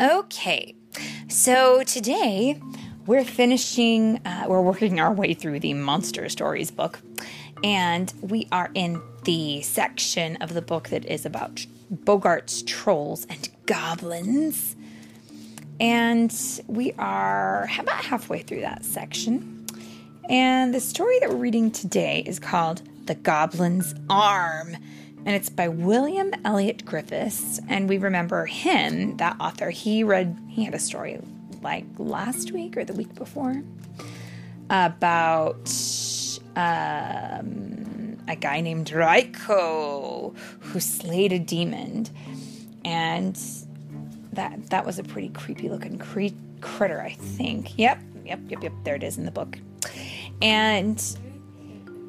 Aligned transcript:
Okay, 0.00 0.74
so 1.28 1.82
today 1.82 2.58
we're 3.04 3.22
finishing, 3.22 4.16
uh, 4.24 4.46
we're 4.48 4.62
working 4.62 4.98
our 4.98 5.12
way 5.12 5.34
through 5.34 5.60
the 5.60 5.74
Monster 5.74 6.26
Stories 6.30 6.70
book, 6.70 7.00
and 7.62 8.10
we 8.22 8.48
are 8.50 8.70
in 8.72 9.02
the 9.24 9.60
section 9.60 10.36
of 10.36 10.54
the 10.54 10.62
book 10.62 10.88
that 10.88 11.04
is 11.04 11.26
about 11.26 11.66
boggarts 11.92 12.66
trolls 12.66 13.26
and 13.26 13.50
goblins. 13.66 14.74
And 15.78 16.34
we 16.66 16.92
are 16.92 17.68
about 17.78 18.02
halfway 18.02 18.40
through 18.40 18.62
that 18.62 18.86
section. 18.86 19.66
And 20.30 20.72
the 20.72 20.80
story 20.80 21.18
that 21.18 21.28
we're 21.28 21.36
reading 21.36 21.70
today 21.70 22.22
is 22.24 22.38
called 22.38 22.80
The 23.04 23.16
Goblin's 23.16 23.94
Arm. 24.08 24.78
And 25.26 25.36
it's 25.36 25.50
by 25.50 25.68
William 25.68 26.32
Elliot 26.44 26.84
Griffiths. 26.84 27.60
And 27.68 27.88
we 27.88 27.98
remember 27.98 28.46
him, 28.46 29.16
that 29.18 29.36
author. 29.38 29.70
He 29.70 30.02
read, 30.02 30.38
he 30.48 30.64
had 30.64 30.74
a 30.74 30.78
story 30.78 31.20
like 31.62 31.84
last 31.98 32.52
week 32.52 32.76
or 32.76 32.84
the 32.84 32.94
week 32.94 33.14
before 33.14 33.62
about 34.70 35.70
um, 36.56 38.18
a 38.28 38.36
guy 38.36 38.60
named 38.60 38.92
Raiko 38.92 40.34
who 40.60 40.80
slayed 40.80 41.32
a 41.32 41.38
demon. 41.38 42.06
And 42.84 43.38
that 44.32 44.70
that 44.70 44.86
was 44.86 44.98
a 44.98 45.02
pretty 45.02 45.28
creepy 45.28 45.68
looking 45.68 45.98
cre- 45.98 46.28
critter, 46.60 47.00
I 47.00 47.12
think. 47.12 47.76
Yep, 47.78 48.00
yep, 48.24 48.40
yep, 48.48 48.62
yep. 48.62 48.72
There 48.84 48.94
it 48.94 49.02
is 49.02 49.18
in 49.18 49.24
the 49.24 49.30
book. 49.30 49.58
And 50.40 51.02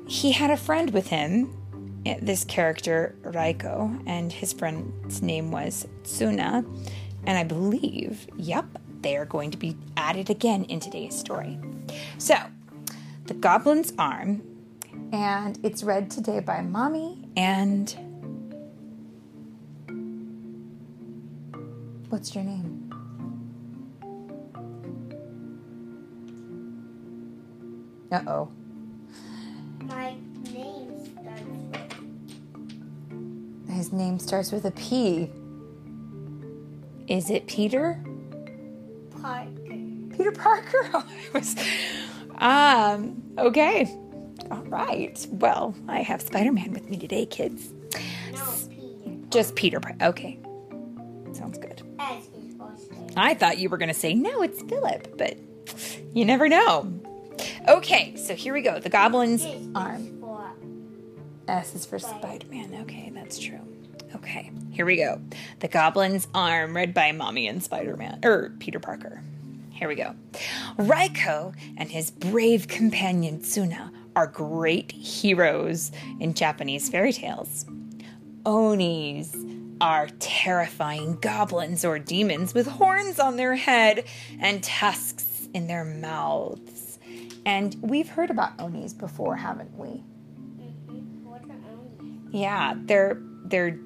he 0.08 0.32
had 0.32 0.52
a 0.52 0.58
friend 0.58 0.92
with 0.92 1.08
him, 1.08 1.54
this 2.22 2.44
character 2.44 3.16
Raiko, 3.24 3.92
and 4.06 4.32
his 4.32 4.54
friend's 4.54 5.22
name 5.22 5.52
was 5.52 5.88
Tsuna. 6.04 6.66
And 7.26 7.38
I 7.38 7.44
believe, 7.44 8.28
yep, 8.36 8.66
they 9.02 9.16
are 9.18 9.26
going 9.26 9.52
to 9.52 9.58
be 9.58 9.78
added 9.96 10.30
again 10.30 10.64
in 10.66 10.80
today's 10.80 11.16
story. 11.16 11.60
So, 12.18 12.36
The 13.26 13.36
Goblin's 13.36 13.94
Arm, 14.00 14.42
and 15.14 15.60
it's 15.64 15.84
read 15.84 16.10
today 16.10 16.40
by 16.40 16.62
Mommy 16.62 17.28
and 17.36 17.96
What's 22.10 22.36
your 22.36 22.44
name? 22.44 22.92
Uh 28.12 28.22
oh. 28.28 28.52
His 33.92 34.00
name 34.00 34.20
starts 34.20 34.54
with 34.54 34.64
a 34.64 34.72
P. 34.72 35.30
Is 37.10 37.30
it 37.30 37.46
Peter? 37.46 38.02
Parker. 39.22 39.52
Peter 40.16 40.32
Parker? 40.32 40.78
Oh, 40.94 41.06
I 41.06 41.38
was. 41.38 41.56
Um, 42.38 43.22
okay. 43.38 43.94
All 44.50 44.64
right. 44.64 45.28
Well, 45.32 45.76
I 45.90 46.04
have 46.04 46.22
Spider 46.22 46.54
Man 46.54 46.72
with 46.72 46.90
me 46.90 46.96
today, 46.96 47.26
kids. 47.26 47.74
No, 48.32 48.54
Peter. 48.70 49.18
Just 49.30 49.56
Peter 49.56 49.82
Okay. 50.02 50.40
Sounds 51.34 51.58
good. 51.58 51.82
As 52.00 52.24
his 52.28 52.56
first 52.58 52.92
name. 52.92 53.10
I 53.18 53.34
thought 53.34 53.58
you 53.58 53.68
were 53.68 53.78
going 53.78 53.90
to 53.90 53.94
say, 53.94 54.14
no, 54.14 54.42
it's 54.42 54.62
Philip, 54.62 55.18
but 55.18 55.38
you 56.14 56.24
never 56.24 56.48
know. 56.48 56.98
Okay, 57.68 58.16
so 58.16 58.36
here 58.36 58.54
we 58.54 58.62
go. 58.62 58.80
The 58.80 58.90
Goblin's 58.90 59.46
Arm. 59.76 60.18
S 61.50 61.76
is 61.76 61.86
for 61.86 62.00
Spider 62.00 62.48
Man. 62.48 62.74
Okay, 62.84 63.12
that's 63.14 63.38
true. 63.38 63.60
Okay, 64.16 64.52
here 64.72 64.86
we 64.86 64.98
go. 64.98 65.22
The 65.60 65.68
Goblin's 65.68 66.28
Arm, 66.34 66.76
read 66.76 66.94
by 66.94 67.12
Mommy 67.12 67.48
and 67.48 67.64
Spider 67.64 67.96
Man, 67.96 68.20
or 68.24 68.54
Peter 68.60 68.80
Parker. 68.80 69.22
Here 69.72 69.88
we 69.88 69.96
go. 69.96 70.14
Raiko 70.78 71.54
and 71.78 71.90
his 71.90 72.12
brave 72.12 72.68
companion 72.68 73.40
Tsuna 73.40 73.92
are 74.16 74.28
great 74.28 74.92
heroes 74.92 75.92
in 76.20 76.34
Japanese 76.34 76.90
fairy 76.90 77.14
tales. 77.14 77.66
Onis 78.46 79.36
are 79.80 80.10
terrifying 80.20 81.18
goblins 81.22 81.84
or 81.84 81.98
demons 81.98 82.54
with 82.54 82.68
horns 82.68 83.20
on 83.20 83.38
their 83.38 83.56
head 83.56 84.04
and 84.40 84.62
tusks 84.64 85.48
in 85.54 85.68
their 85.68 85.86
mouths. 85.86 87.00
And 87.46 87.76
we've 87.82 88.10
heard 88.10 88.30
about 88.30 88.60
Onis 88.60 88.94
before, 88.94 89.36
haven't 89.38 89.76
we? 89.78 90.04
mhm, 90.60 91.24
what 91.24 91.42
are 91.46 91.56
only. 91.72 92.20
Yeah, 92.32 92.76
they're 92.78 93.18
they're 93.46 93.80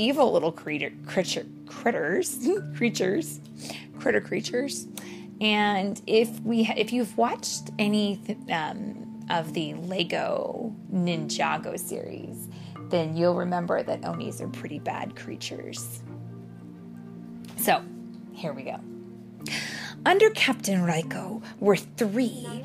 evil 0.00 0.32
little 0.32 0.52
creature, 0.52 0.92
creature 1.06 1.46
critters, 1.66 2.38
creatures, 2.76 3.40
critter 3.98 4.20
creatures. 4.20 4.86
And 5.40 6.00
if 6.06 6.40
we 6.40 6.64
ha- 6.64 6.74
if 6.76 6.92
you've 6.92 7.16
watched 7.18 7.70
any 7.78 8.16
th- 8.26 8.38
um, 8.50 9.24
of 9.30 9.52
the 9.54 9.74
Lego 9.74 10.74
Ninjago 10.92 11.78
series, 11.78 12.48
then 12.90 13.16
you'll 13.16 13.34
remember 13.34 13.82
that 13.82 14.04
Onis 14.04 14.40
are 14.40 14.48
pretty 14.48 14.78
bad 14.78 15.16
creatures. 15.16 16.02
So, 17.58 17.82
here 18.32 18.52
we 18.52 18.62
go. 18.62 18.78
Under 20.04 20.30
Captain 20.30 20.82
Raiko 20.84 21.42
were 21.58 21.76
three 21.76 22.42
Mommy, 22.46 22.64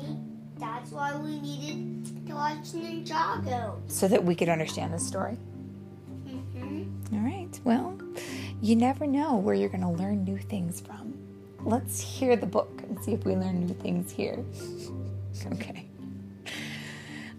that's 0.58 0.92
why 0.92 1.16
we 1.18 1.40
needed 1.40 2.26
to 2.28 2.34
watch 2.34 2.72
Ninjago. 2.72 3.74
so 3.88 4.06
that 4.06 4.22
we 4.24 4.34
could 4.34 4.48
understand 4.48 4.94
the 4.94 4.98
story. 4.98 5.36
Right. 7.52 7.60
Well, 7.64 7.98
you 8.60 8.76
never 8.76 9.06
know 9.06 9.36
where 9.36 9.54
you're 9.54 9.68
going 9.68 9.82
to 9.82 9.90
learn 9.90 10.24
new 10.24 10.38
things 10.38 10.80
from. 10.80 11.14
Let's 11.64 12.00
hear 12.00 12.36
the 12.36 12.46
book 12.46 12.82
and 12.82 13.02
see 13.04 13.12
if 13.12 13.24
we 13.24 13.34
learn 13.34 13.66
new 13.66 13.74
things 13.74 14.12
here. 14.12 14.44
Okay. 15.46 15.86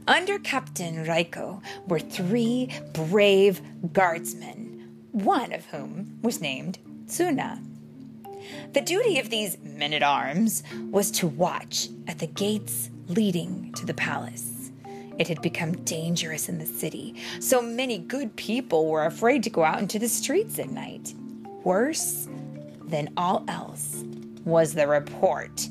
Under 0.07 0.39
Captain 0.39 1.05
Raiko 1.05 1.61
were 1.87 1.99
three 1.99 2.69
brave 2.91 3.61
guardsmen, 3.93 5.05
one 5.11 5.53
of 5.53 5.65
whom 5.67 6.19
was 6.21 6.41
named 6.41 6.79
Tsuna. 7.05 7.63
The 8.73 8.81
duty 8.81 9.19
of 9.19 9.29
these 9.29 9.57
men 9.63 9.93
at 9.93 10.03
arms 10.03 10.63
was 10.89 11.11
to 11.11 11.27
watch 11.27 11.87
at 12.07 12.19
the 12.19 12.27
gates 12.27 12.89
leading 13.07 13.71
to 13.73 13.85
the 13.85 13.93
palace. 13.93 14.52
It 15.19 15.27
had 15.27 15.41
become 15.41 15.83
dangerous 15.83 16.49
in 16.49 16.57
the 16.57 16.65
city, 16.65 17.15
so 17.39 17.61
many 17.61 17.99
good 17.99 18.35
people 18.35 18.87
were 18.87 19.05
afraid 19.05 19.43
to 19.43 19.49
go 19.49 19.63
out 19.63 19.79
into 19.79 19.99
the 19.99 20.09
streets 20.09 20.57
at 20.59 20.69
night. 20.69 21.13
Worse 21.63 22.27
than 22.85 23.13
all 23.15 23.43
else 23.47 24.03
was 24.43 24.73
the 24.73 24.87
report 24.87 25.67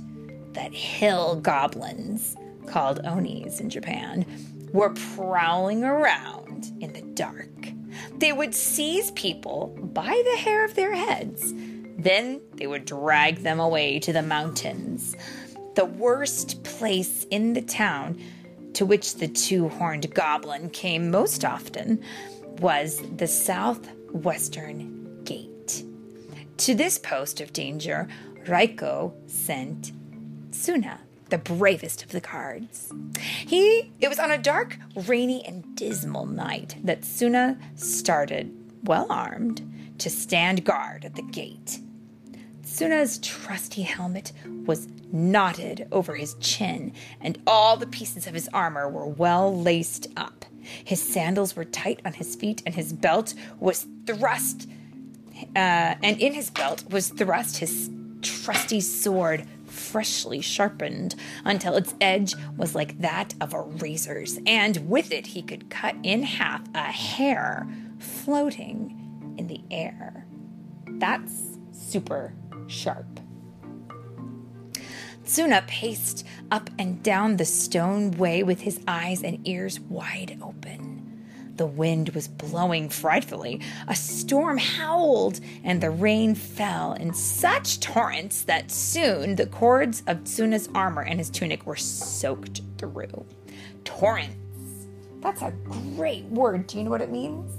that 0.53 0.73
hill 0.73 1.37
goblins, 1.37 2.37
called 2.67 3.01
Onis 3.05 3.61
in 3.61 3.69
Japan, 3.69 4.25
were 4.73 4.95
prowling 5.15 5.85
around 5.85 6.73
in 6.81 6.93
the 6.93 7.03
dark. 7.15 7.49
They 8.19 8.33
would 8.33 8.55
seize 8.55 9.11
people 9.13 9.77
by 9.93 10.23
the 10.25 10.37
hair 10.39 10.65
of 10.65 10.75
their 10.75 10.95
heads. 10.95 11.53
Then 11.99 12.41
they 12.55 12.67
would 12.67 12.85
drag 12.85 13.39
them 13.39 13.61
away 13.61 13.99
to 14.01 14.13
the 14.13 14.23
mountains. 14.23 15.17
The 15.75 15.85
worst 15.85 16.63
place 16.65 17.27
in 17.31 17.53
the 17.53 17.63
town 17.63 18.21
to 18.75 18.87
which 18.87 19.17
the 19.17 19.29
two 19.29 19.69
horned 19.69 20.13
goblin 20.15 20.71
came 20.71 21.11
most 21.11 21.45
often 21.45 22.03
was 22.59 23.03
the 23.17 23.27
southwestern 23.27 25.23
gate. 25.25 25.85
To 26.59 26.75
this 26.75 26.99
post 26.99 27.41
of 27.41 27.53
danger, 27.53 28.09
Raiko 28.47 29.15
sent 29.27 29.93
Tsuna, 30.51 30.99
the 31.31 31.39
bravest 31.39 32.03
of 32.03 32.11
the 32.11 32.21
cards. 32.21 32.93
He 33.19 33.91
it 34.01 34.09
was 34.09 34.19
on 34.19 34.31
a 34.31 34.39
dark, 34.39 34.79
rainy, 35.07 35.45
and 35.45 35.65
dismal 35.77 36.27
night 36.27 36.77
that 36.85 37.03
Tsuna 37.03 37.59
started, 37.75 38.53
well 38.85 39.07
armed, 39.11 39.63
to 39.99 40.11
stand 40.11 40.65
guard 40.65 41.05
at 41.05 41.15
the 41.15 41.23
gate. 41.23 41.81
Tsuna's 42.63 43.19
trusty 43.19 43.83
helmet 43.83 44.33
was 44.67 44.89
knotted 45.13 45.87
over 45.93 46.15
his 46.15 46.35
chin, 46.35 46.93
and 47.21 47.41
all 47.47 47.77
the 47.77 47.87
pieces 47.87 48.27
of 48.27 48.35
his 48.35 48.49
armor 48.53 48.89
were 48.89 49.07
well 49.07 49.55
laced 49.55 50.07
up. 50.17 50.45
His 50.85 51.03
sandals 51.03 51.57
were 51.57 51.65
tight 51.65 52.01
on 52.05 52.15
his 52.15 52.37
feet, 52.37 52.63
and 52.65 52.75
his 52.75 52.93
belt 52.93 53.35
was 53.61 53.87
thrust. 54.07 54.69
Uh, 55.55 55.95
and 56.03 56.21
in 56.21 56.35
his 56.35 56.51
belt 56.51 56.85
was 56.91 57.09
thrust 57.09 57.59
his 57.59 57.91
trusty 58.23 58.81
sword, 58.81 59.47
freshly 59.67 60.41
sharpened 60.41 61.15
until 61.45 61.77
its 61.77 61.95
edge 62.01 62.35
was 62.57 62.75
like 62.75 63.01
that 63.01 63.35
of 63.41 63.53
a 63.53 63.61
razor's, 63.61 64.39
and 64.47 64.89
with 64.89 65.13
it 65.13 65.29
he 65.29 65.43
could 65.43 65.69
cut 65.71 65.97
in 66.03 66.23
half 66.23 66.63
a 66.75 66.85
hair 66.85 67.67
floating 67.99 69.35
in 69.39 69.47
the 69.47 69.61
air. 69.71 70.27
That's 70.87 71.59
super 71.73 72.35
sharp. 72.67 73.22
Tsuna 75.25 75.67
paced 75.67 76.27
up 76.51 76.69
and 76.79 77.03
down 77.03 77.37
the 77.37 77.45
stone 77.45 78.11
way 78.13 78.43
with 78.43 78.61
his 78.61 78.81
eyes 78.87 79.23
and 79.23 79.47
ears 79.47 79.81
wide 79.81 80.39
open. 80.43 80.93
The 81.57 81.67
wind 81.67 82.09
was 82.11 82.29
blowing 82.29 82.89
frightfully. 82.89 83.61
A 83.87 83.95
storm 83.95 84.59
howled, 84.59 85.39
and 85.63 85.81
the 85.81 85.91
rain 85.91 86.35
fell 86.35 86.95
in 86.95 87.13
such 87.15 87.79
torrents 87.81 88.43
that 88.43 88.71
soon 88.71 89.37
the 89.37 89.47
cords 89.47 90.03
of 90.07 90.25
Tsuna's 90.25 90.69
armor 90.75 91.03
and 91.03 91.19
his 91.19 91.31
tunic 91.31 91.67
were 91.67 91.77
soaked 91.77 92.63
through. 92.79 93.27
Torrents. 93.85 94.37
That's 95.21 95.43
a 95.43 95.53
great 95.97 96.25
word. 96.25 96.67
Do 96.67 96.79
you 96.79 96.85
know 96.85 96.91
what 96.91 97.03
it 97.03 97.11
means? 97.11 97.53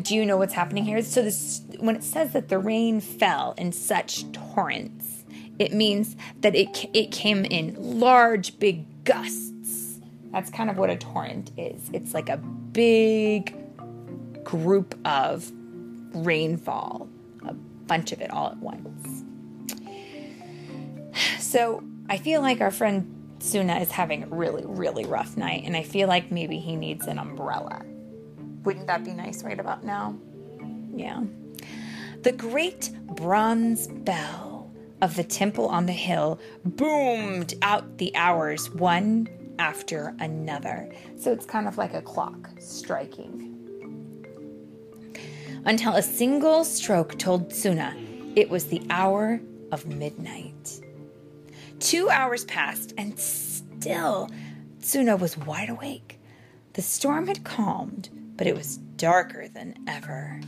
Do 0.00 0.14
you 0.14 0.24
know 0.24 0.36
what's 0.36 0.54
happening 0.54 0.84
here? 0.84 1.02
So 1.02 1.22
this 1.22 1.60
when 1.80 1.96
it 1.96 2.04
says 2.04 2.32
that 2.32 2.48
the 2.48 2.58
rain 2.58 3.00
fell 3.00 3.54
in 3.56 3.72
such 3.72 4.30
torrents, 4.32 5.24
it 5.58 5.72
means 5.72 6.16
that 6.40 6.54
it 6.54 6.90
it 6.92 7.12
came 7.12 7.44
in 7.44 7.76
large 7.78 8.58
big 8.58 9.04
gusts. 9.04 10.00
That's 10.32 10.50
kind 10.50 10.68
of 10.68 10.76
what 10.76 10.90
a 10.90 10.96
torrent 10.96 11.52
is. 11.56 11.90
It's 11.92 12.12
like 12.12 12.28
a 12.28 12.36
big 12.36 13.54
group 14.44 14.98
of 15.04 15.50
rainfall, 16.12 17.08
a 17.46 17.54
bunch 17.54 18.12
of 18.12 18.20
it 18.20 18.30
all 18.30 18.48
at 18.48 18.58
once. 18.58 19.24
So, 21.38 21.84
I 22.08 22.18
feel 22.18 22.40
like 22.40 22.60
our 22.60 22.72
friend 22.72 23.36
Tsuna 23.38 23.80
is 23.80 23.90
having 23.92 24.24
a 24.24 24.26
really, 24.26 24.64
really 24.66 25.04
rough 25.04 25.36
night, 25.36 25.62
and 25.64 25.76
I 25.76 25.82
feel 25.82 26.08
like 26.08 26.32
maybe 26.32 26.58
he 26.58 26.74
needs 26.74 27.06
an 27.06 27.18
umbrella. 27.18 27.82
Wouldn't 28.64 28.86
that 28.88 29.04
be 29.04 29.12
nice 29.12 29.44
right 29.44 29.60
about 29.60 29.84
now? 29.84 30.16
Yeah. 30.94 31.22
The 32.24 32.32
great 32.32 32.90
bronze 33.04 33.86
bell 33.86 34.72
of 35.02 35.14
the 35.14 35.24
temple 35.24 35.68
on 35.68 35.84
the 35.84 35.92
hill 35.92 36.40
boomed 36.64 37.52
out 37.60 37.98
the 37.98 38.16
hours 38.16 38.70
one 38.70 39.28
after 39.58 40.14
another. 40.20 40.90
So 41.18 41.32
it's 41.32 41.44
kind 41.44 41.68
of 41.68 41.76
like 41.76 41.92
a 41.92 42.00
clock 42.00 42.48
striking. 42.58 43.50
Until 45.66 45.96
a 45.96 46.02
single 46.02 46.64
stroke 46.64 47.18
told 47.18 47.50
Tsuna 47.50 47.94
it 48.34 48.48
was 48.48 48.68
the 48.68 48.80
hour 48.88 49.38
of 49.70 49.84
midnight. 49.84 50.80
Two 51.78 52.08
hours 52.08 52.46
passed, 52.46 52.94
and 52.96 53.18
still 53.18 54.30
Tsuna 54.80 55.18
was 55.18 55.36
wide 55.36 55.68
awake. 55.68 56.18
The 56.72 56.80
storm 56.80 57.26
had 57.26 57.44
calmed, 57.44 58.08
but 58.38 58.46
it 58.46 58.56
was 58.56 58.78
darker 58.96 59.46
than 59.46 59.74
ever. 59.86 60.40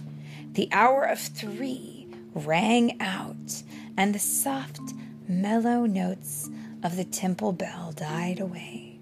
The 0.57 0.71
hour 0.73 1.05
of 1.05 1.19
three 1.19 2.09
rang 2.33 2.99
out, 3.03 3.63
and 3.95 4.15
the 4.15 4.19
soft, 4.19 4.81
mellow 5.29 5.85
notes 5.85 6.49
of 6.83 6.97
the 6.97 7.05
temple 7.05 7.53
bell 7.53 7.93
died 7.95 8.41
away. 8.41 8.99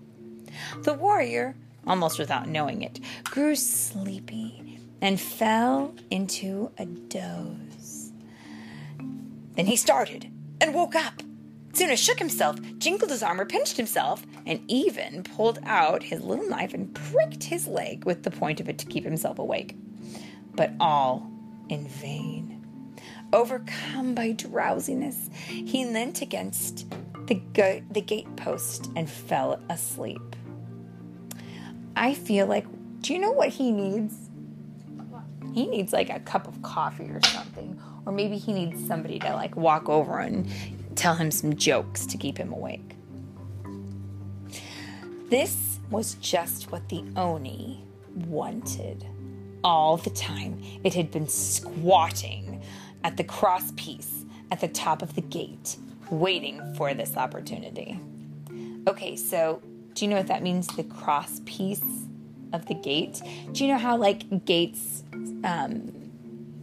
The 0.82 0.94
warrior, 0.94 1.54
almost 1.86 2.18
without 2.18 2.48
knowing 2.48 2.82
it, 2.82 2.98
grew 3.22 3.54
sleepy 3.54 4.80
and 5.00 5.20
fell 5.20 5.94
into 6.10 6.72
a 6.76 6.86
doze. 6.86 8.10
Then 9.54 9.66
he 9.66 9.76
started 9.76 10.28
and 10.60 10.74
woke 10.74 10.96
up. 10.96 11.22
Tsuna 11.72 11.96
shook 11.96 12.18
himself, 12.18 12.56
jingled 12.78 13.12
his 13.12 13.22
armor, 13.22 13.46
pinched 13.46 13.76
himself, 13.76 14.26
and 14.44 14.60
even 14.66 15.22
pulled 15.22 15.60
out 15.64 16.02
his 16.02 16.20
little 16.20 16.48
knife 16.48 16.74
and 16.74 16.92
pricked 16.92 17.44
his 17.44 17.68
leg 17.68 18.04
with 18.04 18.24
the 18.24 18.32
point 18.32 18.58
of 18.58 18.68
it 18.68 18.78
to 18.78 18.86
keep 18.86 19.04
himself 19.04 19.38
awake. 19.38 19.76
But 20.56 20.72
all 20.80 21.30
in 21.68 21.88
vain. 21.88 22.96
Overcome 23.32 24.14
by 24.14 24.32
drowsiness, 24.32 25.30
he 25.48 25.86
leant 25.86 26.22
against 26.22 26.86
the, 27.26 27.34
go- 27.34 27.82
the 27.90 28.00
gate 28.00 28.34
post 28.36 28.90
and 28.96 29.08
fell 29.08 29.60
asleep. 29.68 30.36
I 31.96 32.14
feel 32.14 32.46
like, 32.46 32.66
do 33.00 33.12
you 33.12 33.18
know 33.18 33.32
what 33.32 33.48
he 33.48 33.70
needs? 33.72 34.14
He 35.52 35.66
needs 35.66 35.92
like 35.92 36.10
a 36.10 36.20
cup 36.20 36.48
of 36.48 36.60
coffee 36.62 37.10
or 37.10 37.20
something. 37.22 37.80
Or 38.06 38.12
maybe 38.12 38.36
he 38.36 38.52
needs 38.52 38.86
somebody 38.86 39.18
to 39.20 39.32
like 39.34 39.56
walk 39.56 39.88
over 39.88 40.18
and 40.18 40.48
tell 40.96 41.14
him 41.14 41.30
some 41.30 41.56
jokes 41.56 42.06
to 42.06 42.18
keep 42.18 42.38
him 42.38 42.52
awake. 42.52 42.96
This 45.30 45.78
was 45.90 46.14
just 46.14 46.70
what 46.70 46.88
the 46.88 47.04
Oni 47.16 47.84
wanted. 48.14 49.06
All 49.64 49.96
the 49.96 50.10
time, 50.10 50.62
it 50.84 50.94
had 50.94 51.10
been 51.10 51.26
squatting 51.26 52.62
at 53.02 53.16
the 53.16 53.24
cross 53.24 53.72
piece 53.76 54.24
at 54.50 54.60
the 54.60 54.68
top 54.68 55.02
of 55.02 55.14
the 55.14 55.22
gate, 55.22 55.76
waiting 56.10 56.60
for 56.74 56.94
this 56.94 57.16
opportunity. 57.16 57.98
Okay, 58.86 59.16
so 59.16 59.62
do 59.94 60.04
you 60.04 60.10
know 60.10 60.18
what 60.18 60.26
that 60.26 60.42
means? 60.42 60.66
The 60.68 60.84
cross 60.84 61.40
piece 61.46 61.82
of 62.52 62.66
the 62.66 62.74
gate? 62.74 63.20
Do 63.52 63.64
you 63.64 63.72
know 63.72 63.78
how, 63.78 63.96
like, 63.96 64.44
gates 64.44 65.02
um, 65.44 66.04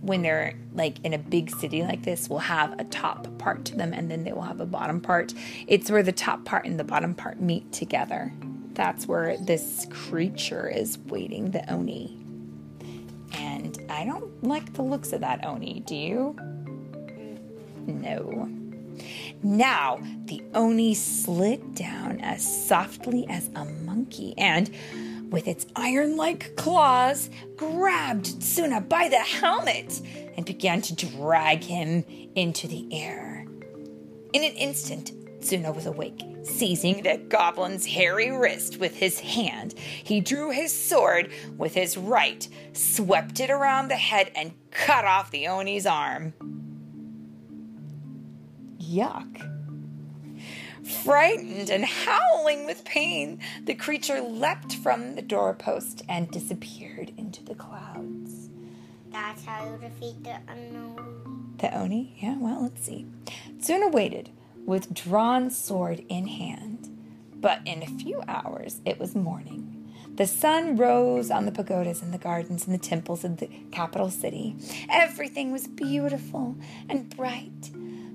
when 0.01 0.21
they're 0.21 0.53
like 0.73 0.97
in 1.03 1.13
a 1.13 1.17
big 1.17 1.49
city 1.49 1.83
like 1.83 2.03
this 2.03 2.27
will 2.29 2.39
have 2.39 2.79
a 2.79 2.83
top 2.85 3.27
part 3.37 3.65
to 3.65 3.75
them 3.75 3.93
and 3.93 4.09
then 4.09 4.23
they 4.23 4.33
will 4.33 4.41
have 4.41 4.59
a 4.59 4.65
bottom 4.65 4.99
part. 4.99 5.33
It's 5.67 5.91
where 5.91 6.03
the 6.03 6.11
top 6.11 6.43
part 6.43 6.65
and 6.65 6.79
the 6.79 6.83
bottom 6.83 7.13
part 7.13 7.39
meet 7.39 7.71
together. 7.71 8.33
That's 8.73 9.07
where 9.07 9.37
this 9.37 9.85
creature 9.89 10.67
is 10.67 10.97
waiting, 10.97 11.51
the 11.51 11.71
Oni. 11.71 12.20
I 13.91 14.05
don't 14.05 14.43
like 14.43 14.73
the 14.73 14.81
looks 14.81 15.13
of 15.13 15.21
that 15.21 15.45
Oni, 15.45 15.81
do 15.85 15.95
you? 15.95 16.35
No. 17.85 18.49
Now 19.43 19.99
the 20.25 20.41
Oni 20.53 20.93
slid 20.93 21.75
down 21.75 22.19
as 22.21 22.67
softly 22.67 23.25
as 23.29 23.49
a 23.55 23.65
monkey 23.65 24.33
and 24.37 24.69
with 25.29 25.47
its 25.47 25.65
iron 25.75 26.17
like 26.17 26.55
claws, 26.57 27.29
grabbed 27.55 28.25
Tsuna 28.41 28.87
by 28.87 29.07
the 29.07 29.17
helmet 29.17 30.01
and 30.35 30.45
began 30.45 30.81
to 30.81 30.95
drag 30.95 31.63
him 31.63 32.03
into 32.35 32.67
the 32.67 32.87
air. 32.91 33.45
In 34.33 34.43
an 34.43 34.53
instant, 34.53 35.11
Tsuna 35.41 35.73
was 35.73 35.85
awake. 35.85 36.21
Seizing 36.43 37.03
the 37.03 37.17
goblin's 37.29 37.85
hairy 37.85 38.31
wrist 38.31 38.79
with 38.79 38.95
his 38.95 39.19
hand, 39.19 39.73
he 39.77 40.19
drew 40.19 40.49
his 40.49 40.73
sword 40.73 41.31
with 41.57 41.75
his 41.75 41.97
right, 41.97 42.47
swept 42.73 43.39
it 43.39 43.51
around 43.51 43.89
the 43.89 43.95
head, 43.95 44.31
and 44.35 44.53
cut 44.71 45.05
off 45.05 45.29
the 45.29 45.47
Oni's 45.47 45.85
arm. 45.85 46.33
Yuck. 48.79 49.47
Frightened 51.03 51.69
and 51.69 51.85
howling 51.85 52.65
with 52.65 52.83
pain, 52.85 53.39
the 53.65 53.75
creature 53.75 54.19
leapt 54.19 54.73
from 54.73 55.15
the 55.15 55.21
doorpost 55.21 56.01
and 56.09 56.31
disappeared 56.31 57.13
into 57.17 57.43
the 57.43 57.55
clouds. 57.55 58.49
That's 59.11 59.45
how 59.45 59.63
you 59.63 59.77
defeat 59.77 60.23
the 60.23 60.37
unknown. 60.47 61.55
The 61.59 61.77
Oni? 61.77 62.17
Yeah, 62.17 62.37
well, 62.39 62.63
let's 62.63 62.83
see. 62.83 63.05
Tsuna 63.59 63.91
waited 63.91 64.31
with 64.65 64.93
drawn 64.93 65.49
sword 65.49 66.03
in 66.09 66.27
hand, 66.27 66.89
but 67.35 67.61
in 67.65 67.83
a 67.83 67.87
few 67.87 68.21
hours 68.27 68.81
it 68.85 68.99
was 68.99 69.15
morning. 69.15 69.77
The 70.15 70.27
sun 70.27 70.75
rose 70.75 71.31
on 71.31 71.45
the 71.45 71.51
pagodas 71.51 72.01
and 72.01 72.13
the 72.13 72.17
gardens 72.17 72.65
and 72.65 72.73
the 72.73 72.79
temples 72.79 73.23
of 73.23 73.37
the 73.37 73.49
capital 73.71 74.09
city. 74.09 74.55
Everything 74.89 75.51
was 75.51 75.67
beautiful 75.67 76.55
and 76.89 77.15
bright. 77.15 77.71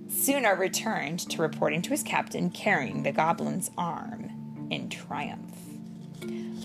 Tsuna 0.09 0.59
returned 0.59 1.19
to 1.31 1.43
reporting 1.43 1.83
to 1.83 1.91
his 1.91 2.03
captain 2.03 2.51
carrying 2.51 3.03
the 3.03 3.13
goblin's 3.13 3.71
arm 3.77 4.69
in 4.71 4.89
triumph. 4.89 5.57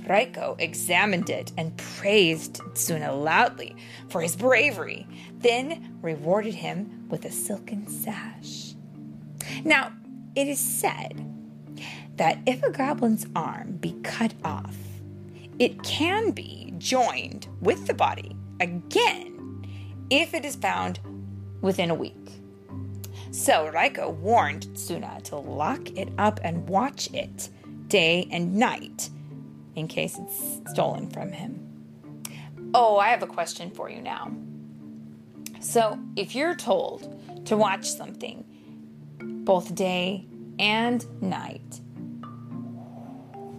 Raiko 0.08 0.58
examined 0.60 1.30
it 1.30 1.52
and 1.58 1.78
praised 1.78 2.56
Tsuna 2.74 3.12
loudly 3.12 3.76
for 4.10 4.22
his 4.22 4.36
bravery, 4.36 5.08
then 5.38 5.98
rewarded 6.02 6.56
him 6.56 7.08
with 7.10 7.24
a 7.26 7.32
silken 7.32 7.88
sash. 7.88 8.71
Now, 9.64 9.92
it 10.36 10.48
is 10.48 10.60
said 10.60 11.28
that 12.18 12.40
if 12.46 12.64
a 12.64 12.72
goblin's 12.72 13.26
arm 13.36 13.78
be 13.78 13.94
cut 14.04 14.34
off, 14.44 14.76
it 15.60 15.82
can 15.84 16.32
be 16.32 16.74
joined 16.78 17.48
with 17.62 17.88
the 17.88 17.94
body 17.94 18.36
again 18.60 19.66
if 20.10 20.34
it 20.34 20.46
is 20.46 20.56
found 20.56 21.00
within 21.62 21.92
a 21.92 21.96
week. 21.96 22.16
So 23.32 23.70
Raiko 23.72 24.10
warned 24.10 24.68
Tsuna 24.74 25.22
to 25.24 25.38
lock 25.38 25.90
it 25.98 26.10
up 26.18 26.40
and 26.44 26.68
watch 26.68 27.10
it 27.14 27.50
day 27.88 28.28
and 28.32 28.56
night 28.56 29.10
in 29.76 29.88
case 29.88 30.18
it's 30.18 30.72
stolen 30.72 31.10
from 31.10 31.32
him. 31.32 31.68
Oh, 32.74 32.98
I 32.98 33.10
have 33.10 33.24
a 33.24 33.28
question 33.28 33.72
for 33.72 33.90
you 33.90 34.02
now. 34.02 34.32
So, 35.60 36.00
if 36.16 36.34
you're 36.34 36.56
told 36.56 37.46
to 37.46 37.56
watch 37.56 37.88
something 37.88 38.44
both 39.44 39.74
day 39.76 40.26
and 40.60 41.06
night, 41.22 41.82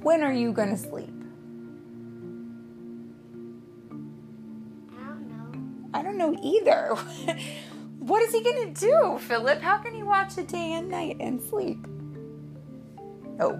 when 0.02 0.22
are 0.22 0.32
you 0.32 0.52
going 0.52 0.70
to 0.70 0.76
sleep? 0.76 1.14
I 4.90 5.04
don't 5.04 5.28
know. 5.28 5.88
I 5.94 6.02
don't 6.02 6.18
know 6.18 6.36
either. 6.42 6.94
what 7.98 8.22
is 8.22 8.32
he 8.32 8.42
going 8.42 8.74
to 8.74 8.80
do, 8.80 9.18
Philip? 9.18 9.60
How 9.60 9.78
can 9.78 9.94
he 9.94 10.02
watch 10.02 10.36
a 10.38 10.42
day 10.42 10.72
and 10.72 10.88
night 10.88 11.16
and 11.20 11.42
sleep? 11.42 11.86
Oh, 13.40 13.58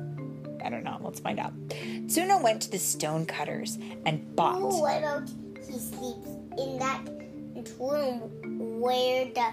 I 0.65 0.71
don't 0.71 0.85
know. 0.85 0.99
Let's 1.01 1.21
find 1.21 1.39
out. 1.39 1.53
Tsuna 1.69 2.43
went 2.43 2.63
to 2.63 2.71
the 2.71 2.79
stone 2.79 3.27
cutters 3.27 3.79
and 4.07 4.35
bought. 4.37 4.61
Oh, 4.61 4.81
why 4.81 5.01
don't 5.01 5.29
he 5.57 5.79
sleeps 5.79 6.29
in 6.59 6.79
that 6.79 7.03
room 7.79 8.81
where 8.81 9.27
the 9.27 9.47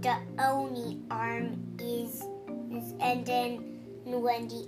the 0.00 0.16
Oni 0.38 1.00
arm 1.10 1.52
is, 1.52 1.65
and 3.00 3.24
then 3.26 3.56
when 4.04 4.48
the 4.48 4.66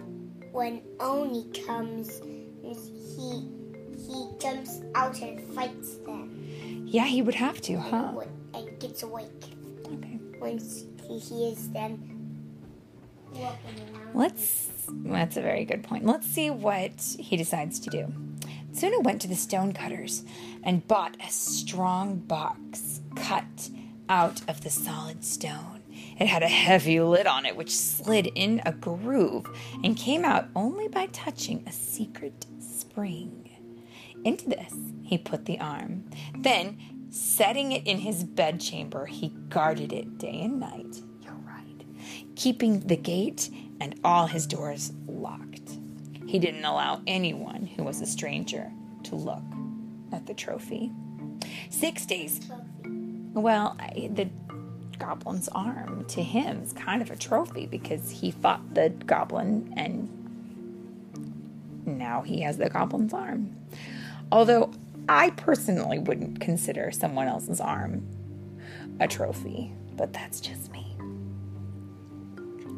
when 0.52 0.82
Oni 1.00 1.50
comes, 1.66 2.20
he 2.62 3.48
he 3.96 4.28
jumps 4.40 4.80
out 4.94 5.20
and 5.20 5.40
fights 5.54 5.96
them. 6.06 6.84
Yeah, 6.86 7.04
he 7.04 7.22
would 7.22 7.34
have 7.34 7.60
to, 7.62 7.78
huh? 7.78 8.12
And 8.54 8.80
gets 8.80 9.02
awake 9.02 9.44
Okay. 9.86 10.18
once 10.40 10.84
he 11.06 11.18
hears 11.18 11.68
them 11.68 12.38
walking 13.32 13.94
around. 13.94 14.14
Let's. 14.14 14.68
That's 14.90 15.36
a 15.36 15.42
very 15.42 15.64
good 15.66 15.82
point. 15.84 16.06
Let's 16.06 16.26
see 16.26 16.48
what 16.50 16.92
he 17.18 17.36
decides 17.36 17.78
to 17.80 17.90
do. 17.90 18.06
Tsuna 18.72 19.02
went 19.02 19.20
to 19.22 19.28
the 19.28 19.34
stone 19.36 19.72
cutters 19.72 20.24
and 20.62 20.86
bought 20.88 21.16
a 21.20 21.30
strong 21.30 22.16
box 22.16 23.00
cut 23.16 23.68
out 24.08 24.40
of 24.48 24.62
the 24.62 24.70
solid 24.70 25.24
stone. 25.24 25.77
It 26.18 26.26
had 26.26 26.42
a 26.42 26.48
heavy 26.48 27.00
lid 27.00 27.26
on 27.26 27.46
it, 27.46 27.56
which 27.56 27.70
slid 27.70 28.26
in 28.34 28.60
a 28.66 28.72
groove 28.72 29.46
and 29.84 29.96
came 29.96 30.24
out 30.24 30.48
only 30.56 30.88
by 30.88 31.06
touching 31.06 31.62
a 31.66 31.72
secret 31.72 32.46
spring. 32.58 33.50
Into 34.24 34.48
this, 34.48 34.74
he 35.02 35.16
put 35.16 35.44
the 35.44 35.60
arm. 35.60 36.10
Then, 36.36 36.78
setting 37.10 37.72
it 37.72 37.86
in 37.86 37.98
his 37.98 38.24
bedchamber, 38.24 39.06
he 39.06 39.28
guarded 39.48 39.92
it 39.92 40.18
day 40.18 40.40
and 40.42 40.58
night. 40.58 41.02
You're 41.22 41.34
right. 41.34 41.84
Keeping 42.34 42.80
the 42.80 42.96
gate 42.96 43.48
and 43.80 43.98
all 44.02 44.26
his 44.26 44.46
doors 44.46 44.92
locked. 45.06 45.78
He 46.26 46.38
didn't 46.38 46.64
allow 46.64 47.00
anyone 47.06 47.64
who 47.64 47.84
was 47.84 48.00
a 48.00 48.06
stranger 48.06 48.70
to 49.04 49.14
look 49.14 49.42
at 50.12 50.26
the 50.26 50.34
trophy. 50.34 50.90
Six 51.70 52.04
days. 52.04 52.40
Well, 53.32 53.76
I, 53.78 54.10
the 54.12 54.28
goblin's 54.98 55.48
arm 55.48 56.04
to 56.06 56.22
him 56.22 56.62
is 56.62 56.72
kind 56.72 57.02
of 57.02 57.10
a 57.10 57.16
trophy 57.16 57.66
because 57.66 58.10
he 58.10 58.30
fought 58.30 58.74
the 58.74 58.90
goblin 58.90 59.72
and 59.76 60.08
now 61.86 62.22
he 62.22 62.42
has 62.42 62.58
the 62.58 62.68
goblin's 62.68 63.14
arm. 63.14 63.56
Although 64.30 64.72
I 65.08 65.30
personally 65.30 65.98
wouldn't 65.98 66.40
consider 66.40 66.90
someone 66.90 67.28
else's 67.28 67.60
arm 67.60 68.06
a 69.00 69.08
trophy, 69.08 69.72
but 69.96 70.12
that's 70.12 70.40
just 70.40 70.70
me. 70.72 70.96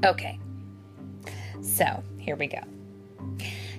Okay, 0.05 0.39
so 1.63 2.03
here 2.19 2.37
we 2.37 2.47
go. 2.47 2.61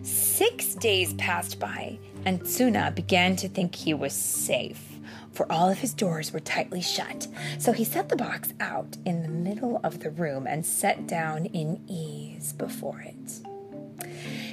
Six 0.04 0.76
days 0.76 1.14
passed 1.16 1.60
by, 1.60 1.98
and 2.26 2.42
Tsuna 2.42 2.94
began 2.94 3.36
to 3.38 3.48
think 3.48 3.76
he 3.76 3.94
was 3.94 4.14
safe, 4.14 4.91
for 5.32 5.52
all 5.52 5.70
of 5.70 5.80
his 5.80 5.94
doors 5.94 6.32
were 6.32 6.40
tightly 6.40 6.82
shut. 6.82 7.28
So 7.58 7.72
he 7.72 7.84
set 7.84 8.10
the 8.10 8.16
box 8.16 8.54
out 8.60 8.98
in 9.06 9.22
the 9.22 9.30
middle 9.30 9.80
of 9.84 10.00
the 10.00 10.12
room 10.12 10.48
and 10.48 10.66
sat 10.66 11.08
down 11.08 11.46
in 11.48 11.82
ease 11.88 12.54
before 12.54 13.02
it. 13.02 13.42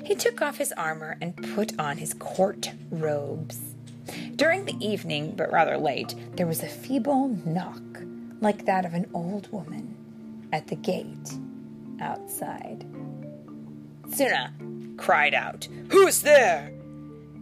He 0.05 0.15
took 0.15 0.41
off 0.41 0.59
his 0.59 0.73
armor 0.73 1.17
and 1.21 1.37
put 1.55 1.79
on 1.79 1.99
his 1.99 2.15
court 2.15 2.71
robes. 2.91 3.59
During 4.37 4.65
the 4.65 4.77
evening, 4.85 5.35
but 5.37 5.53
rather 5.53 5.77
late, 5.77 6.15
there 6.37 6.47
was 6.47 6.63
a 6.63 6.69
feeble 6.69 7.29
knock, 7.45 7.83
like 8.41 8.65
that 8.65 8.85
of 8.85 8.95
an 8.95 9.11
old 9.13 9.51
woman, 9.53 9.97
at 10.53 10.69
the 10.69 10.77
gate 10.77 11.33
outside. 12.01 12.87
Tsuna 14.09 14.97
cried 14.97 15.35
out, 15.35 15.69
Who's 15.91 16.23
there? 16.23 16.73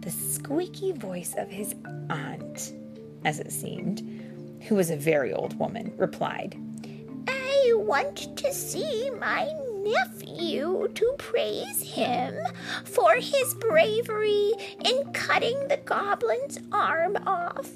The 0.01 0.11
squeaky 0.11 0.91
voice 0.91 1.35
of 1.37 1.49
his 1.49 1.75
aunt, 2.09 2.73
as 3.27 3.41
it 3.41 3.51
seemed, 3.51 4.01
who 4.67 4.75
was 4.75 4.89
a 4.89 4.95
very 4.95 5.33
old 5.33 5.59
woman, 5.59 5.91
replied, 5.97 6.55
I 7.27 7.73
want 7.75 8.37
to 8.37 8.53
see 8.53 9.09
my 9.19 9.51
nephew 9.83 10.87
to 10.95 11.15
praise 11.17 11.81
him 11.81 12.35
for 12.85 13.15
his 13.15 13.53
bravery 13.55 14.53
in 14.85 15.11
cutting 15.11 15.67
the 15.67 15.75
goblin's 15.83 16.57
arm 16.71 17.17
off. 17.27 17.69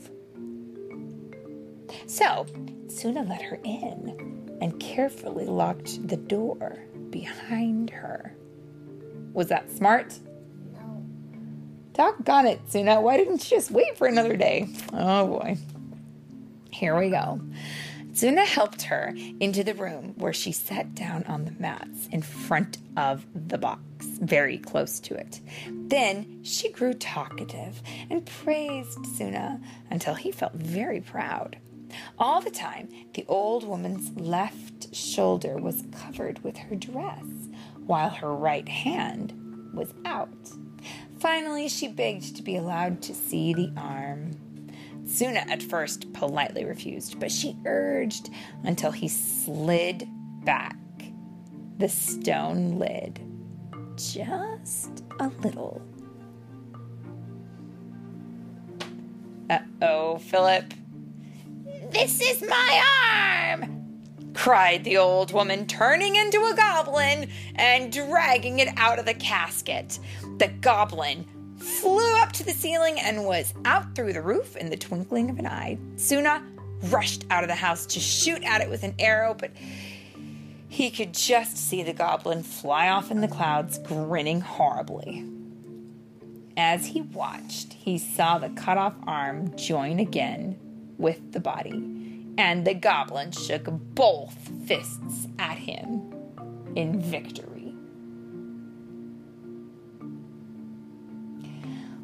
So 2.08 2.46
Tsuna 2.88 3.28
let 3.28 3.42
her 3.42 3.60
in 3.66 4.58
and 4.62 4.80
carefully 4.80 5.46
locked 5.46 6.08
the 6.08 6.16
door 6.16 6.80
behind 7.10 7.90
her. 7.90 8.38
Was 9.34 9.48
that 9.48 9.70
smart? 9.70 10.18
Doggone 11.94 12.48
it, 12.48 12.68
Tsuna. 12.68 13.02
Why 13.02 13.18
didn't 13.18 13.44
you 13.44 13.58
just 13.58 13.72
wait 13.72 13.98
for 13.98 14.08
another 14.08 14.36
day? 14.38 14.68
Oh 14.94 15.28
boy. 15.28 15.58
Here 16.72 16.98
we 16.98 17.10
go. 17.10 17.42
Tsuna 18.14 18.46
helped 18.46 18.84
her 18.84 19.14
into 19.40 19.64
the 19.64 19.74
room 19.74 20.14
where 20.18 20.34
she 20.34 20.52
sat 20.52 20.94
down 20.96 21.24
on 21.26 21.46
the 21.46 21.56
mats 21.60 22.08
in 22.12 22.22
front 22.22 22.78
of 22.98 23.26
the 23.34 23.58
box, 23.58 23.82
very 24.22 24.58
close 24.58 25.00
to 25.00 25.16
it. 25.16 25.40
Then 25.70 26.44
she 26.44 26.72
grew 26.72 26.94
talkative 26.94 27.82
and 28.10 28.26
praised 28.26 29.00
Tsuna 29.00 29.62
until 29.90 30.14
he 30.14 30.32
felt 30.32 30.54
very 30.54 31.00
proud. 31.00 31.58
All 32.18 32.42
the 32.42 32.52
time, 32.52 32.90
the 33.14 33.26
old 33.28 33.66
woman's 33.66 34.12
left 34.20 34.94
shoulder 34.94 35.58
was 35.58 35.84
covered 35.92 36.44
with 36.44 36.58
her 36.58 36.76
dress, 36.76 37.26
while 37.86 38.10
her 38.10 38.34
right 38.34 38.68
hand 38.68 39.34
was 39.74 39.94
out. 40.06 40.30
Finally, 41.22 41.70
she 41.70 41.88
begged 41.88 42.36
to 42.36 42.42
be 42.42 42.56
allowed 42.56 43.00
to 43.00 43.14
see 43.14 43.54
the 43.54 43.72
arm. 43.78 44.32
Tsuna 45.04 45.48
at 45.52 45.62
first 45.62 46.12
politely 46.14 46.66
refused, 46.66 47.20
but 47.20 47.32
she 47.32 47.56
urged 47.68 48.32
until 48.64 48.92
he 48.92 49.08
slid 49.08 50.08
back 50.44 50.76
the 51.78 51.88
stone 51.88 52.80
lid 52.80 53.20
just 53.96 55.04
a 55.20 55.28
little. 55.44 55.84
Uh 59.48 59.60
oh, 59.84 60.18
Philip. 60.18 60.74
This 61.92 62.20
is 62.20 62.42
my 62.50 62.84
arm! 63.62 63.81
Cried 64.34 64.84
the 64.84 64.98
old 64.98 65.32
woman, 65.34 65.68
turning 65.68 66.16
into 66.16 66.46
a 66.46 66.56
goblin 66.56 67.30
and 67.56 67.92
dragging 67.92 68.60
it 68.60 68.70
out 68.78 69.00
of 69.00 69.06
the 69.06 69.14
casket. 69.14 70.00
The 70.38 70.48
goblin 70.48 71.26
flew 71.58 72.16
up 72.18 72.32
to 72.34 72.44
the 72.44 72.54
ceiling 72.54 73.00
and 73.00 73.26
was 73.26 73.54
out 73.66 73.96
through 73.96 74.14
the 74.14 74.22
roof 74.22 74.56
in 74.56 74.70
the 74.70 74.78
twinkling 74.78 75.30
of 75.30 75.40
an 75.40 75.48
eye. 75.48 75.78
Tsuna 75.96 76.44
rushed 76.90 77.26
out 77.30 77.44
of 77.44 77.50
the 77.50 77.56
house 77.56 77.86
to 77.86 78.00
shoot 78.00 78.44
at 78.44 78.62
it 78.62 78.70
with 78.70 78.84
an 78.84 78.96
arrow, 78.98 79.34
but 79.34 79.52
he 80.68 80.90
could 80.90 81.14
just 81.14 81.58
see 81.58 81.84
the 81.84 81.94
goblin 81.94 82.44
fly 82.44 82.90
off 82.90 83.12
in 83.12 83.22
the 83.22 83.28
clouds, 83.28 83.78
grinning 83.80 84.42
horribly. 84.42 85.26
As 86.58 86.86
he 86.86 87.02
watched, 87.02 87.74
he 87.74 87.98
saw 87.98 88.38
the 88.38 88.50
cut 88.50 88.78
off 88.78 88.96
arm 89.06 89.56
join 89.58 90.00
again 90.00 90.58
with 90.98 91.34
the 91.34 91.40
body, 91.40 92.01
and 92.38 92.66
the 92.66 92.74
goblin 92.74 93.32
shook 93.32 93.68
both 93.70 94.36
fists 94.66 95.28
at 95.40 95.58
him 95.58 96.14
in 96.76 97.00
victory. 97.00 97.74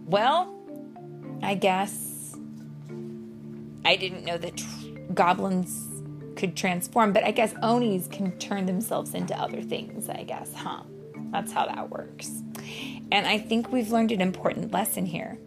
Well, 0.06 0.54
I 1.44 1.56
guess 1.56 2.38
I 3.86 3.96
didn't 3.96 4.26
know 4.26 4.38
that 4.38 4.58
tr- 4.58 4.66
goblins 5.14 5.86
could 6.36 6.56
transform, 6.56 7.14
but 7.14 7.24
I 7.24 7.32
guess 7.32 7.54
Onis 7.64 8.08
can 8.08 8.38
turn 8.38 8.66
themselves 8.66 9.14
into 9.14 9.38
other 9.38 9.62
things, 9.62 10.08
I 10.10 10.24
guess, 10.24 10.54
huh? 10.54 10.84
That's 11.32 11.52
how 11.52 11.66
that 11.66 11.90
works. 11.90 12.42
And 13.12 13.26
I 13.26 13.38
think 13.40 13.72
we've 13.72 13.92
learned 13.92 14.12
an 14.12 14.22
important 14.22 14.72
lesson 14.72 15.06
here, 15.06 15.38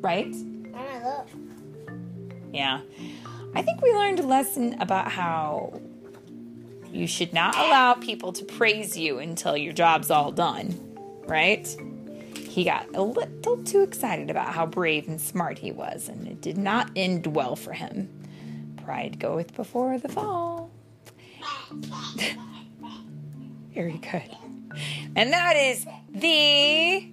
right? 0.00 0.34
Yeah. 2.52 2.80
I 3.54 3.62
think 3.62 3.82
we 3.82 3.92
learned 3.92 4.20
a 4.20 4.26
lesson 4.26 4.80
about 4.80 5.10
how 5.10 5.80
you 6.92 7.06
should 7.06 7.32
not 7.32 7.56
allow 7.56 7.94
people 7.94 8.32
to 8.32 8.44
praise 8.44 8.96
you 8.96 9.18
until 9.18 9.56
your 9.56 9.72
job's 9.72 10.10
all 10.10 10.32
done, 10.32 10.78
right? 11.26 11.66
He 12.36 12.64
got 12.64 12.86
a 12.94 13.02
little 13.02 13.62
too 13.64 13.82
excited 13.82 14.30
about 14.30 14.48
how 14.54 14.66
brave 14.66 15.08
and 15.08 15.20
smart 15.20 15.58
he 15.58 15.70
was, 15.72 16.08
and 16.08 16.26
it 16.26 16.40
did 16.40 16.58
not 16.58 16.90
end 16.96 17.28
well 17.28 17.54
for 17.54 17.72
him. 17.72 18.08
Pride 18.84 19.18
goeth 19.18 19.54
before 19.54 19.98
the 19.98 20.08
fall. 20.08 20.70
Very 23.74 23.98
good. 23.98 24.36
And 25.16 25.32
that 25.32 25.56
is 25.56 25.86
the 26.10 27.08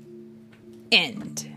end. 0.92 1.48